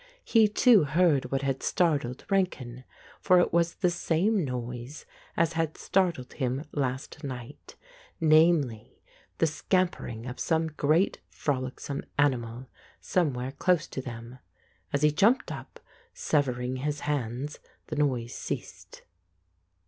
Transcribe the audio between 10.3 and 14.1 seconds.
some great frolicsome animal, somewhere close to